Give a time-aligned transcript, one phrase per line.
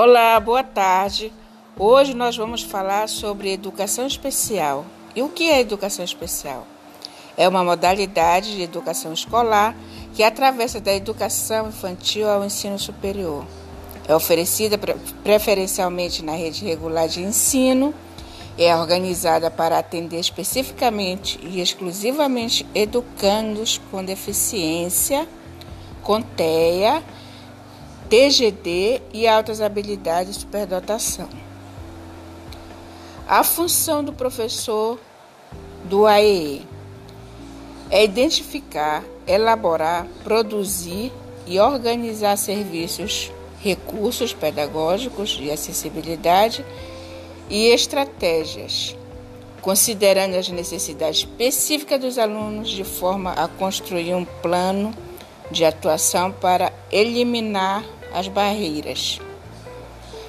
[0.00, 1.32] Olá, boa tarde.
[1.76, 4.86] Hoje nós vamos falar sobre educação especial.
[5.12, 6.64] E o que é educação especial?
[7.36, 9.74] É uma modalidade de educação escolar
[10.14, 13.44] que atravessa da educação infantil ao ensino superior.
[14.06, 14.78] É oferecida
[15.24, 17.92] preferencialmente na rede regular de ensino,
[18.56, 25.26] é organizada para atender especificamente e exclusivamente educandos com deficiência,
[26.04, 27.02] com TEA
[28.08, 31.28] TGD e altas habilidades de superdotação.
[33.28, 34.98] A função do professor
[35.84, 36.66] do AEE
[37.90, 41.12] é identificar, elaborar, produzir
[41.46, 46.64] e organizar serviços, recursos pedagógicos de acessibilidade
[47.50, 48.96] e estratégias,
[49.60, 54.94] considerando as necessidades específicas dos alunos de forma a construir um plano
[55.50, 59.20] de atuação para eliminar as barreiras.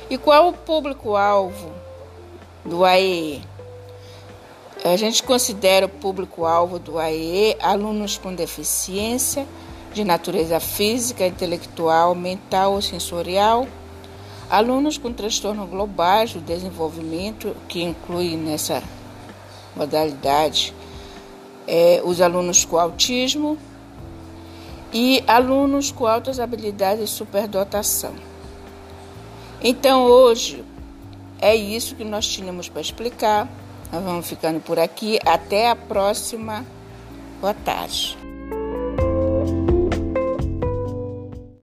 [0.10, 1.72] E qual o público-alvo
[2.66, 3.42] do AEE?
[4.84, 9.46] A gente considera o público-alvo do AEE alunos com deficiência
[9.94, 13.68] de natureza física, intelectual, mental ou sensorial,
[14.50, 18.82] alunos com transtorno globais do desenvolvimento, que inclui nessa
[19.76, 20.74] modalidade
[21.68, 23.58] é, os alunos com autismo,
[24.94, 28.14] e alunos com altas habilidades de superdotação.
[29.62, 30.64] Então, hoje
[31.40, 33.48] é isso que nós tínhamos para explicar.
[33.92, 35.20] Nós vamos ficando por aqui.
[35.26, 36.66] Até a próxima.
[37.42, 38.18] Boa tarde.